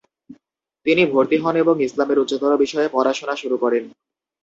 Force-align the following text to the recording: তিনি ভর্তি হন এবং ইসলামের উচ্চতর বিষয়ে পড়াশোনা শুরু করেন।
তিনি 0.85 1.03
ভর্তি 1.05 1.37
হন 1.37 1.55
এবং 1.55 1.75
ইসলামের 1.81 2.21
উচ্চতর 2.23 2.53
বিষয়ে 2.63 2.93
পড়াশোনা 2.93 3.35
শুরু 3.35 3.55
করেন। 3.63 3.83